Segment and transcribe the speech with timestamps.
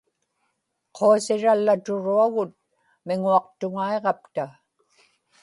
[0.95, 2.51] quasirallaturuagut
[3.05, 4.45] miŋuaqtuŋaiġapta